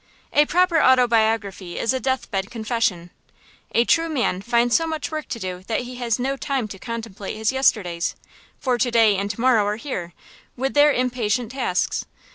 A 0.33 0.47
proper 0.47 0.81
autobiography 0.81 1.77
is 1.77 1.93
a 1.93 1.99
death 1.99 2.31
bed 2.31 2.49
confession. 2.49 3.11
A 3.75 3.85
true 3.85 4.09
man 4.09 4.41
finds 4.41 4.75
so 4.75 4.87
much 4.87 5.11
work 5.11 5.27
to 5.27 5.37
do 5.37 5.61
that 5.67 5.81
he 5.81 5.97
has 5.97 6.17
no 6.17 6.35
time 6.35 6.67
to 6.69 6.79
contemplate 6.79 7.37
his 7.37 7.51
yesterdays; 7.51 8.15
for 8.57 8.79
to 8.79 8.89
day 8.89 9.15
and 9.15 9.29
to 9.29 9.39
morrow 9.39 9.63
are 9.67 9.75
here, 9.75 10.13
with 10.57 10.73
their 10.73 10.91
impatient 10.91 11.51
tasks. 11.51 12.05